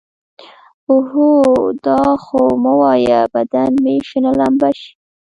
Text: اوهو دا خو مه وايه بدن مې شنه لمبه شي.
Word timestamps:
اوهو 0.89 1.29
دا 1.85 2.01
خو 2.23 2.41
مه 2.63 2.73
وايه 2.81 3.21
بدن 3.35 3.71
مې 3.83 3.95
شنه 4.09 4.31
لمبه 4.39 4.69
شي. 4.79 4.91